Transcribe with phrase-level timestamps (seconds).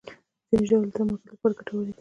[0.49, 1.89] ځینې ژاولې د تمرکز لپاره ګټورې دي.